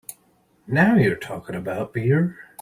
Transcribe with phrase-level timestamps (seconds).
[0.65, 2.39] Now you are talking about beer!